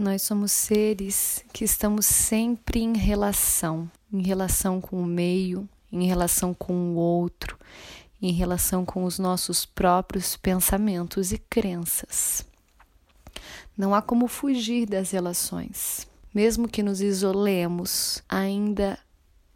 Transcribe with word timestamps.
Nós 0.00 0.22
somos 0.22 0.50
seres 0.50 1.44
que 1.52 1.62
estamos 1.62 2.06
sempre 2.06 2.80
em 2.80 2.96
relação, 2.96 3.86
em 4.10 4.22
relação 4.22 4.80
com 4.80 4.98
o 4.98 5.04
meio, 5.04 5.68
em 5.92 6.06
relação 6.06 6.54
com 6.54 6.72
o 6.72 6.94
outro, 6.94 7.58
em 8.22 8.32
relação 8.32 8.82
com 8.86 9.04
os 9.04 9.18
nossos 9.18 9.66
próprios 9.66 10.38
pensamentos 10.38 11.32
e 11.32 11.38
crenças. 11.38 12.46
Não 13.76 13.94
há 13.94 14.00
como 14.00 14.26
fugir 14.26 14.86
das 14.86 15.10
relações. 15.10 16.08
Mesmo 16.34 16.66
que 16.66 16.82
nos 16.82 17.02
isolemos, 17.02 18.22
ainda 18.26 18.98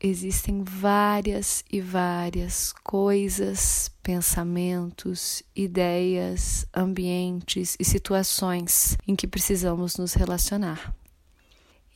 existem 0.06 0.62
várias 0.62 1.64
e 1.72 1.80
várias 1.80 2.74
coisas, 2.84 3.90
pensamentos, 4.02 5.42
ideias, 5.56 6.66
ambientes 6.74 7.74
e 7.80 7.84
situações 7.84 8.98
em 9.08 9.16
que 9.16 9.26
precisamos 9.26 9.96
nos 9.96 10.12
relacionar. 10.12 10.94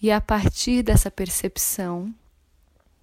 E 0.00 0.08
é 0.08 0.14
a 0.14 0.20
partir 0.22 0.82
dessa 0.82 1.10
percepção 1.10 2.14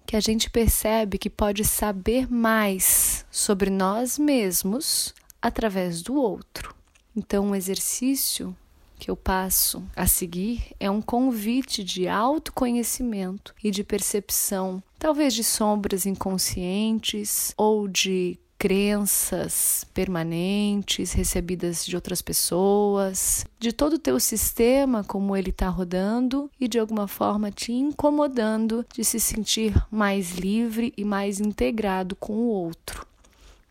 que 0.04 0.16
a 0.16 0.20
gente 0.20 0.50
percebe 0.50 1.18
que 1.18 1.30
pode 1.30 1.64
saber 1.64 2.28
mais 2.28 3.24
sobre 3.30 3.70
nós 3.70 4.18
mesmos 4.18 5.14
através 5.40 6.02
do 6.02 6.14
outro. 6.14 6.74
Então, 7.14 7.46
um 7.46 7.54
exercício 7.54 8.56
que 8.98 9.10
eu 9.10 9.16
passo 9.16 9.82
a 9.94 10.06
seguir 10.06 10.74
é 10.80 10.90
um 10.90 11.02
convite 11.02 11.84
de 11.84 12.08
autoconhecimento 12.08 13.54
e 13.62 13.70
de 13.70 13.84
percepção, 13.84 14.82
talvez 14.98 15.34
de 15.34 15.44
sombras 15.44 16.06
inconscientes 16.06 17.52
ou 17.56 17.86
de 17.86 18.38
crenças 18.58 19.86
permanentes 19.92 21.12
recebidas 21.12 21.84
de 21.84 21.94
outras 21.94 22.22
pessoas, 22.22 23.44
de 23.58 23.72
todo 23.72 23.94
o 23.94 23.98
teu 23.98 24.18
sistema 24.18 25.04
como 25.04 25.36
ele 25.36 25.50
está 25.50 25.68
rodando 25.68 26.50
e 26.58 26.66
de 26.66 26.78
alguma 26.78 27.06
forma 27.06 27.50
te 27.50 27.72
incomodando 27.72 28.84
de 28.92 29.04
se 29.04 29.20
sentir 29.20 29.74
mais 29.90 30.32
livre 30.32 30.92
e 30.96 31.04
mais 31.04 31.38
integrado 31.38 32.16
com 32.16 32.32
o 32.32 32.48
outro. 32.48 33.06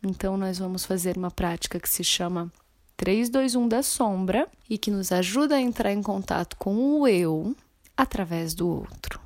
Então 0.04 0.38
nós 0.38 0.60
vamos 0.60 0.86
fazer 0.86 1.18
uma 1.18 1.32
prática 1.32 1.80
que 1.80 1.90
se 1.90 2.04
chama 2.04 2.52
321 2.98 3.68
da 3.68 3.84
sombra 3.84 4.48
e 4.70 4.78
que 4.78 4.90
nos 4.90 5.12
ajuda 5.12 5.56
a 5.56 5.62
entrar 5.62 5.92
em 5.92 6.02
contato 6.02 6.56
com 6.58 7.00
o 7.00 7.08
eu 7.08 7.56
através 7.96 8.54
do 8.54 8.68
outro. 8.68 9.20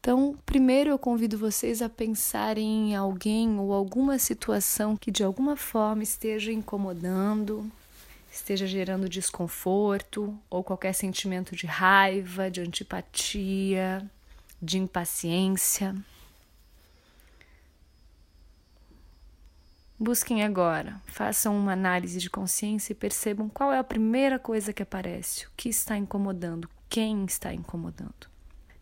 Então, 0.00 0.36
primeiro 0.44 0.90
eu 0.90 0.98
convido 0.98 1.38
vocês 1.38 1.80
a 1.80 1.88
pensarem 1.88 2.90
em 2.90 2.96
alguém 2.96 3.58
ou 3.58 3.72
alguma 3.72 4.18
situação 4.18 4.96
que 4.96 5.12
de 5.12 5.22
alguma 5.22 5.56
forma 5.56 6.02
esteja 6.02 6.50
incomodando, 6.50 7.70
esteja 8.30 8.66
gerando 8.66 9.08
desconforto 9.08 10.36
ou 10.50 10.64
qualquer 10.64 10.92
sentimento 10.92 11.54
de 11.54 11.66
raiva, 11.66 12.50
de 12.50 12.60
antipatia, 12.60 14.04
de 14.60 14.78
impaciência. 14.78 15.94
Busquem 20.02 20.42
agora, 20.42 21.00
façam 21.06 21.56
uma 21.56 21.74
análise 21.74 22.18
de 22.18 22.28
consciência 22.28 22.92
e 22.92 22.96
percebam 22.96 23.48
qual 23.48 23.72
é 23.72 23.78
a 23.78 23.84
primeira 23.84 24.36
coisa 24.36 24.72
que 24.72 24.82
aparece, 24.82 25.46
o 25.46 25.50
que 25.56 25.68
está 25.68 25.96
incomodando, 25.96 26.68
quem 26.88 27.24
está 27.24 27.54
incomodando. 27.54 28.26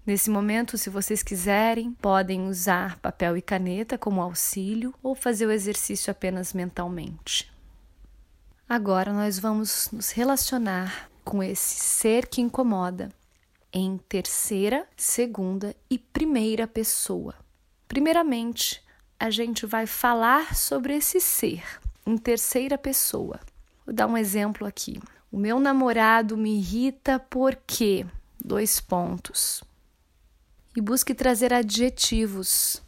Nesse 0.06 0.30
momento, 0.30 0.78
se 0.78 0.88
vocês 0.88 1.22
quiserem, 1.22 1.92
podem 1.92 2.48
usar 2.48 2.98
papel 3.00 3.36
e 3.36 3.42
caneta 3.42 3.98
como 3.98 4.22
auxílio 4.22 4.94
ou 5.02 5.14
fazer 5.14 5.44
o 5.44 5.52
exercício 5.52 6.10
apenas 6.10 6.54
mentalmente. 6.54 7.52
Agora 8.66 9.12
nós 9.12 9.38
vamos 9.38 9.90
nos 9.92 10.12
relacionar 10.12 11.10
com 11.22 11.42
esse 11.42 11.84
ser 11.84 12.28
que 12.28 12.40
incomoda 12.40 13.10
em 13.70 13.98
terceira, 14.08 14.88
segunda 14.96 15.76
e 15.90 15.98
primeira 15.98 16.66
pessoa. 16.66 17.34
Primeiramente, 17.86 18.82
a 19.20 19.28
gente 19.28 19.66
vai 19.66 19.86
falar 19.86 20.56
sobre 20.56 20.96
esse 20.96 21.20
ser 21.20 21.62
em 22.06 22.16
terceira 22.16 22.78
pessoa. 22.78 23.38
Vou 23.84 23.94
dar 23.94 24.06
um 24.06 24.16
exemplo 24.16 24.66
aqui. 24.66 24.98
O 25.30 25.36
meu 25.36 25.60
namorado 25.60 26.38
me 26.38 26.56
irrita 26.56 27.18
porque 27.18 28.06
dois 28.42 28.80
pontos. 28.80 29.62
E 30.74 30.80
busque 30.80 31.14
trazer 31.14 31.52
adjetivos 31.52 32.80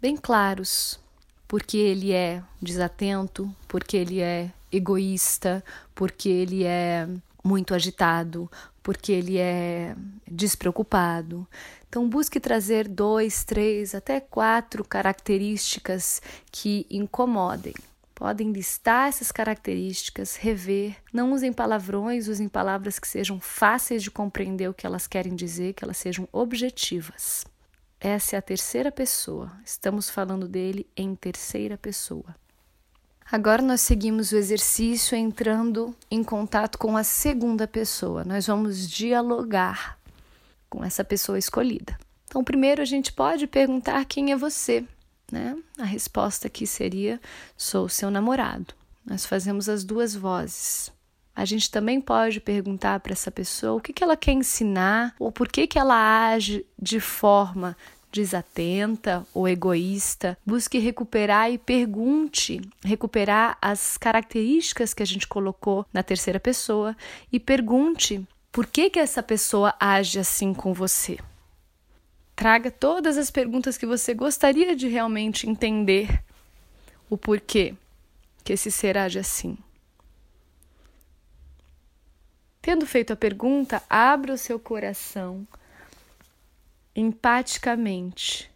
bem 0.00 0.16
claros, 0.16 1.00
porque 1.48 1.76
ele 1.76 2.12
é 2.12 2.40
desatento, 2.60 3.52
porque 3.66 3.96
ele 3.96 4.20
é 4.20 4.48
egoísta, 4.70 5.64
porque 5.92 6.28
ele 6.28 6.62
é 6.62 7.08
muito 7.42 7.74
agitado, 7.74 8.48
porque 8.82 9.12
ele 9.12 9.38
é 9.38 9.94
despreocupado. 10.30 11.46
Então, 11.88 12.08
busque 12.08 12.40
trazer 12.40 12.88
dois, 12.88 13.44
três, 13.44 13.94
até 13.94 14.20
quatro 14.20 14.84
características 14.84 16.20
que 16.50 16.86
incomodem. 16.90 17.74
Podem 18.14 18.52
listar 18.52 19.08
essas 19.08 19.32
características, 19.32 20.36
rever. 20.36 20.96
Não 21.12 21.32
usem 21.32 21.52
palavrões, 21.52 22.28
usem 22.28 22.48
palavras 22.48 22.98
que 22.98 23.08
sejam 23.08 23.40
fáceis 23.40 24.02
de 24.02 24.10
compreender 24.10 24.68
o 24.68 24.74
que 24.74 24.86
elas 24.86 25.06
querem 25.06 25.34
dizer, 25.34 25.74
que 25.74 25.84
elas 25.84 25.96
sejam 25.96 26.28
objetivas. 26.32 27.44
Essa 28.00 28.36
é 28.36 28.38
a 28.38 28.42
terceira 28.42 28.90
pessoa. 28.90 29.52
Estamos 29.64 30.10
falando 30.10 30.48
dele 30.48 30.86
em 30.96 31.14
terceira 31.14 31.76
pessoa. 31.76 32.34
Agora 33.30 33.62
nós 33.62 33.80
seguimos 33.80 34.32
o 34.32 34.36
exercício 34.36 35.16
entrando 35.16 35.94
em 36.10 36.22
contato 36.22 36.78
com 36.78 36.96
a 36.96 37.04
segunda 37.04 37.66
pessoa. 37.66 38.24
Nós 38.24 38.46
vamos 38.46 38.88
dialogar 38.88 39.98
com 40.68 40.84
essa 40.84 41.04
pessoa 41.04 41.38
escolhida. 41.38 41.98
Então, 42.26 42.42
primeiro 42.42 42.80
a 42.80 42.86
gente 42.86 43.12
pode 43.12 43.46
perguntar 43.46 44.04
quem 44.06 44.32
é 44.32 44.36
você, 44.36 44.84
né? 45.30 45.56
A 45.78 45.84
resposta 45.84 46.46
aqui 46.46 46.66
seria: 46.66 47.20
sou 47.56 47.88
seu 47.88 48.10
namorado. 48.10 48.74
Nós 49.04 49.26
fazemos 49.26 49.68
as 49.68 49.84
duas 49.84 50.14
vozes. 50.14 50.90
A 51.34 51.44
gente 51.44 51.70
também 51.70 52.00
pode 52.00 52.40
perguntar 52.40 53.00
para 53.00 53.12
essa 53.12 53.30
pessoa 53.30 53.74
o 53.74 53.80
que, 53.80 53.92
que 53.92 54.04
ela 54.04 54.16
quer 54.16 54.32
ensinar 54.32 55.14
ou 55.18 55.32
por 55.32 55.48
que, 55.48 55.66
que 55.66 55.78
ela 55.78 56.28
age 56.28 56.66
de 56.80 57.00
forma 57.00 57.76
desatenta 58.12 59.26
ou 59.32 59.48
egoísta. 59.48 60.38
Busque 60.44 60.78
recuperar 60.78 61.50
e 61.50 61.58
pergunte, 61.58 62.60
recuperar 62.84 63.56
as 63.60 63.96
características 63.96 64.92
que 64.92 65.02
a 65.02 65.06
gente 65.06 65.26
colocou 65.26 65.86
na 65.92 66.02
terceira 66.02 66.38
pessoa 66.38 66.94
e 67.32 67.40
pergunte 67.40 68.24
por 68.52 68.66
que, 68.66 68.90
que 68.90 68.98
essa 68.98 69.22
pessoa 69.22 69.74
age 69.80 70.18
assim 70.18 70.52
com 70.52 70.74
você? 70.74 71.18
Traga 72.36 72.70
todas 72.70 73.16
as 73.16 73.30
perguntas 73.30 73.78
que 73.78 73.86
você 73.86 74.12
gostaria 74.12 74.76
de 74.76 74.88
realmente 74.88 75.48
entender 75.48 76.22
o 77.08 77.16
porquê 77.16 77.74
que 78.44 78.52
esse 78.52 78.70
ser 78.70 78.98
age 78.98 79.18
assim. 79.18 79.56
Tendo 82.60 82.86
feito 82.86 83.12
a 83.12 83.16
pergunta, 83.16 83.82
abra 83.88 84.34
o 84.34 84.38
seu 84.38 84.58
coração 84.58 85.46
empaticamente 86.94 88.50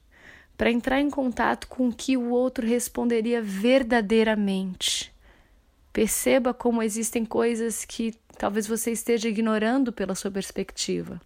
para 0.56 0.70
entrar 0.70 1.00
em 1.00 1.10
contato 1.10 1.68
com 1.68 1.88
o 1.88 1.92
que 1.92 2.16
o 2.16 2.30
outro 2.30 2.66
responderia 2.66 3.42
verdadeiramente. 3.42 5.12
Perceba 5.92 6.54
como 6.54 6.82
existem 6.82 7.24
coisas 7.24 7.84
que 7.84 8.14
talvez 8.38 8.66
você 8.66 8.90
esteja 8.90 9.28
ignorando 9.28 9.92
pela 9.92 10.14
sua 10.14 10.30
perspectiva. 10.30 11.20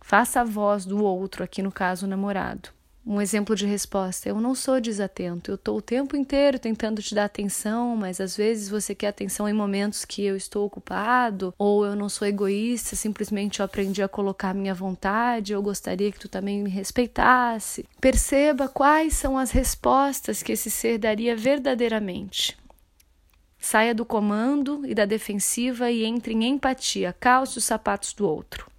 Faça 0.00 0.40
a 0.40 0.44
voz 0.44 0.84
do 0.84 1.02
outro, 1.02 1.44
aqui 1.44 1.62
no 1.62 1.70
caso 1.70 2.06
o 2.06 2.08
namorado. 2.08 2.70
Um 3.10 3.20
exemplo 3.20 3.56
de 3.56 3.66
resposta: 3.66 4.28
Eu 4.28 4.40
não 4.40 4.54
sou 4.54 4.80
desatento, 4.80 5.50
eu 5.50 5.56
estou 5.56 5.78
o 5.78 5.82
tempo 5.82 6.16
inteiro 6.16 6.60
tentando 6.60 7.02
te 7.02 7.12
dar 7.12 7.24
atenção, 7.24 7.96
mas 7.96 8.20
às 8.20 8.36
vezes 8.36 8.68
você 8.68 8.94
quer 8.94 9.08
atenção 9.08 9.48
em 9.48 9.52
momentos 9.52 10.04
que 10.04 10.22
eu 10.24 10.36
estou 10.36 10.64
ocupado, 10.64 11.52
ou 11.58 11.84
eu 11.84 11.96
não 11.96 12.08
sou 12.08 12.28
egoísta, 12.28 12.94
simplesmente 12.94 13.58
eu 13.58 13.64
aprendi 13.64 14.00
a 14.00 14.06
colocar 14.06 14.54
minha 14.54 14.72
vontade, 14.72 15.52
eu 15.52 15.60
gostaria 15.60 16.12
que 16.12 16.20
tu 16.20 16.28
também 16.28 16.62
me 16.62 16.70
respeitasse. 16.70 17.84
Perceba 18.00 18.68
quais 18.68 19.14
são 19.14 19.36
as 19.36 19.50
respostas 19.50 20.40
que 20.40 20.52
esse 20.52 20.70
ser 20.70 20.96
daria 20.96 21.34
verdadeiramente. 21.34 22.56
Saia 23.58 23.92
do 23.92 24.04
comando 24.04 24.86
e 24.86 24.94
da 24.94 25.04
defensiva 25.04 25.90
e 25.90 26.04
entre 26.04 26.32
em 26.32 26.44
empatia, 26.44 27.12
calce 27.18 27.58
os 27.58 27.64
sapatos 27.64 28.12
do 28.12 28.24
outro. 28.24 28.70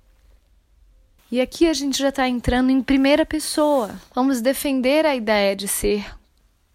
E 1.31 1.39
aqui 1.39 1.66
a 1.66 1.74
gente 1.74 1.98
já 1.98 2.10
está 2.10 2.28
entrando 2.28 2.72
em 2.72 2.81
primeira 2.81 3.25
pessoa. 3.25 3.98
Vamos 4.13 4.42
defender 4.42 5.06
a 5.06 5.16
ideia 5.16 5.56
de 5.56 5.66
ser 5.66 6.06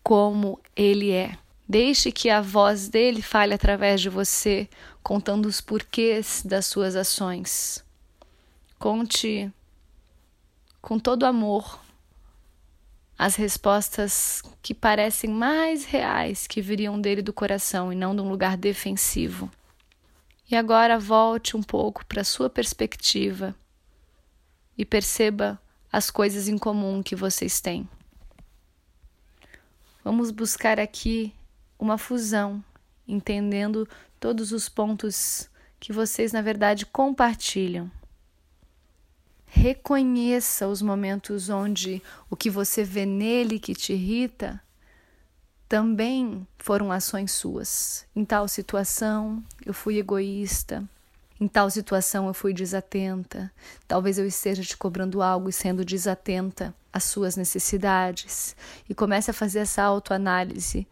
como 0.02 0.58
ele 0.74 1.12
é. 1.12 1.36
Deixe 1.68 2.10
que 2.10 2.30
a 2.30 2.40
voz 2.40 2.88
dele 2.88 3.20
fale 3.20 3.52
através 3.52 4.00
de 4.00 4.08
você, 4.08 4.66
contando 5.02 5.44
os 5.44 5.60
porquês 5.60 6.42
das 6.42 6.64
suas 6.64 6.96
ações. 6.96 7.84
Conte 8.78 9.52
com 10.80 10.98
todo 10.98 11.26
amor 11.26 11.78
as 13.18 13.36
respostas 13.36 14.42
que 14.62 14.72
parecem 14.72 15.28
mais 15.28 15.84
reais 15.84 16.46
que 16.46 16.62
viriam 16.62 16.98
dele 16.98 17.20
do 17.20 17.32
coração 17.32 17.92
e 17.92 17.96
não 17.96 18.16
de 18.16 18.22
um 18.22 18.30
lugar 18.30 18.56
defensivo. 18.56 19.50
E 20.50 20.56
agora 20.56 20.98
volte 20.98 21.58
um 21.58 21.62
pouco 21.62 22.06
para 22.06 22.22
a 22.22 22.24
sua 22.24 22.48
perspectiva 22.48 23.54
e 24.76 24.84
perceba 24.84 25.60
as 25.92 26.10
coisas 26.10 26.48
em 26.48 26.58
comum 26.58 27.02
que 27.02 27.16
vocês 27.16 27.60
têm. 27.60 27.88
Vamos 30.04 30.30
buscar 30.30 30.78
aqui 30.78 31.32
uma 31.78 31.98
fusão, 31.98 32.64
entendendo 33.08 33.88
todos 34.20 34.52
os 34.52 34.68
pontos 34.68 35.48
que 35.80 35.92
vocês, 35.92 36.32
na 36.32 36.42
verdade, 36.42 36.86
compartilham. 36.86 37.90
Reconheça 39.46 40.68
os 40.68 40.82
momentos 40.82 41.48
onde 41.48 42.02
o 42.28 42.36
que 42.36 42.50
você 42.50 42.84
vê 42.84 43.06
nele 43.06 43.58
que 43.58 43.74
te 43.74 43.92
irrita 43.92 44.60
também 45.68 46.46
foram 46.58 46.92
ações 46.92 47.32
suas. 47.32 48.06
Em 48.14 48.24
tal 48.24 48.46
situação, 48.46 49.42
eu 49.64 49.74
fui 49.74 49.98
egoísta. 49.98 50.88
Em 51.38 51.46
tal 51.46 51.68
situação, 51.68 52.26
eu 52.26 52.34
fui 52.34 52.54
desatenta. 52.54 53.52
Talvez 53.86 54.18
eu 54.18 54.26
esteja 54.26 54.62
te 54.62 54.76
cobrando 54.76 55.20
algo 55.20 55.48
e 55.50 55.52
sendo 55.52 55.84
desatenta 55.84 56.74
às 56.90 57.04
suas 57.04 57.36
necessidades. 57.36 58.56
E 58.88 58.94
comece 58.94 59.30
a 59.30 59.34
fazer 59.34 59.58
essa 59.58 59.82
autoanálise 59.82 60.86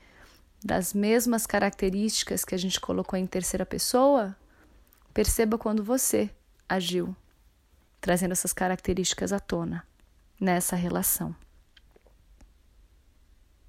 das 0.63 0.93
mesmas 0.93 1.47
características 1.47 2.45
que 2.45 2.55
a 2.55 2.59
gente 2.59 2.79
colocou 2.79 3.19
em 3.19 3.27
terceira 3.27 3.65
pessoa. 3.65 4.37
Perceba 5.15 5.57
quando 5.57 5.83
você 5.83 6.31
agiu, 6.69 7.17
trazendo 8.01 8.33
essas 8.33 8.53
características 8.53 9.33
à 9.33 9.41
tona 9.41 9.87
nessa 10.39 10.77
relação. 10.77 11.35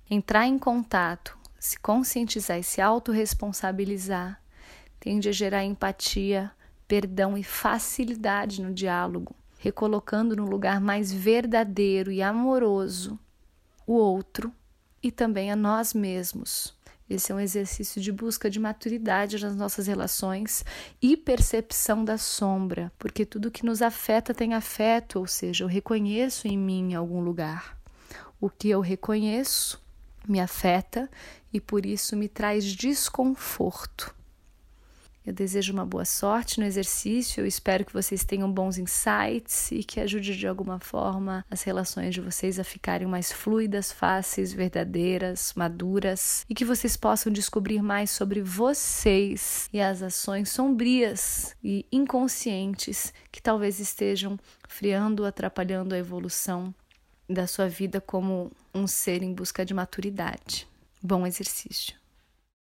Entrar 0.10 0.46
em 0.46 0.60
contato, 0.60 1.38
se 1.58 1.80
conscientizar 1.80 2.60
e 2.60 2.64
se 2.64 2.82
autorresponsabilizar 2.82 4.42
tende 5.00 5.30
a 5.30 5.32
gerar 5.32 5.64
empatia, 5.64 6.52
perdão 6.88 7.38
e 7.38 7.44
facilidade 7.44 8.62
no 8.62 8.74
diálogo, 8.74 9.36
recolocando 9.58 10.36
no 10.36 10.46
lugar 10.46 10.80
mais 10.80 11.12
verdadeiro 11.12 12.12
e 12.12 12.22
amoroso 12.22 13.20
o 13.86 13.94
outro 13.94 14.52
e 15.02 15.12
também 15.12 15.52
a 15.52 15.56
nós 15.56 15.94
mesmos. 15.94 16.74
Esse 17.08 17.32
é 17.32 17.36
um 17.36 17.40
exercício 17.40 18.02
de 18.02 18.12
busca 18.12 18.50
de 18.50 18.60
maturidade 18.60 19.40
nas 19.40 19.56
nossas 19.56 19.86
relações 19.86 20.66
e 21.00 21.16
percepção 21.16 22.04
da 22.04 22.18
sombra, 22.18 22.92
porque 22.98 23.24
tudo 23.26 23.52
que 23.52 23.64
nos 23.64 23.84
afeta 23.84 24.34
tem 24.34 24.56
afeto, 24.56 25.20
ou 25.20 25.28
seja, 25.28 25.64
eu 25.64 25.68
reconheço 25.68 26.48
em 26.48 26.58
mim 26.58 26.92
em 26.92 26.96
algum 26.96 27.22
lugar. 27.22 27.78
O 28.42 28.50
que 28.50 28.70
eu 28.70 28.82
reconheço 28.82 29.80
me 30.28 30.40
afeta 30.40 31.08
e 31.54 31.62
por 31.62 31.86
isso 31.86 32.16
me 32.16 32.28
traz 32.28 32.66
desconforto. 32.66 34.14
Eu 35.26 35.34
desejo 35.34 35.74
uma 35.74 35.86
boa 35.86 36.06
sorte 36.06 36.60
no 36.60 36.66
exercício, 36.68 37.42
eu 37.42 37.48
espero 37.48 37.84
que 37.84 37.92
vocês 37.92 38.24
tenham 38.24 38.52
bons 38.52 38.78
insights 38.78 39.72
e 39.72 39.84
que 39.84 40.00
ajude 40.00 40.38
de 40.38 40.48
alguma 40.48 40.80
forma 40.80 41.44
as 41.50 41.64
relações 41.64 42.14
de 42.14 42.22
vocês 42.22 42.60
a 42.60 42.64
ficarem 42.64 43.08
mais 43.08 43.32
fluidas, 43.32 43.92
fáceis, 43.92 44.54
verdadeiras, 44.54 45.52
maduras 45.56 46.46
e 46.48 46.54
que 46.54 46.64
vocês 46.64 46.96
possam 46.96 47.34
descobrir 47.34 47.82
mais 47.82 48.12
sobre 48.12 48.40
vocês 48.40 49.68
e 49.74 49.82
as 49.82 50.04
ações 50.04 50.50
sombrias 50.50 51.56
e 51.64 51.88
inconscientes 51.92 53.12
que 53.32 53.42
talvez 53.42 53.80
estejam 53.80 54.38
friando, 54.68 55.26
atrapalhando 55.26 55.96
a 55.96 55.98
evolução 55.98 56.72
da 57.28 57.48
sua 57.48 57.68
vida 57.68 58.00
como 58.00 58.52
um 58.76 58.86
ser 58.86 59.24
em 59.24 59.34
busca 59.34 59.66
de 59.66 59.74
maturidade. 59.74 60.68
Bom 61.02 61.26
exercício. 61.26 62.05